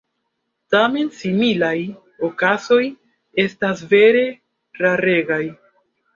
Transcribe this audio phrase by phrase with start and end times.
[0.75, 1.73] Tamen similaj
[2.29, 2.81] okazoj
[3.45, 4.27] estas vere
[4.83, 5.41] raregaj.